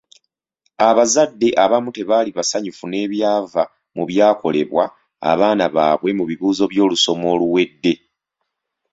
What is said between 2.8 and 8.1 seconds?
n'ebyava mu byakolebwa abaana baabwe mu bibuuzo by'olusoma oluwedde.